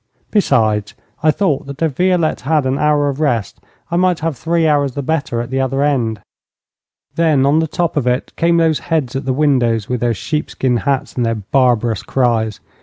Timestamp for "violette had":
1.95-2.65